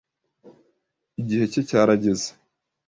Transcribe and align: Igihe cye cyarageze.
Igihe 1.21 1.45
cye 1.51 1.61
cyarageze. 1.69 2.29